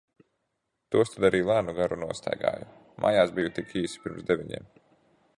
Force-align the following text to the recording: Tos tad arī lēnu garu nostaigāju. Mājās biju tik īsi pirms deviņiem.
Tos 0.93 1.09
tad 1.15 1.25
arī 1.27 1.41
lēnu 1.49 1.75
garu 1.79 1.99
nostaigāju. 2.03 2.69
Mājās 3.05 3.33
biju 3.41 3.51
tik 3.59 3.75
īsi 3.83 4.01
pirms 4.07 4.25
deviņiem. 4.31 4.73